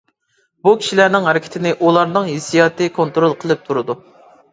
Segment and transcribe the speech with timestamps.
[0.67, 3.97] بۇ كىشىلەرنىڭ ھەرىكىتىنى ئۇلارنىڭ ھېسسىياتى كونترول قىلىپ تۇرىدۇ.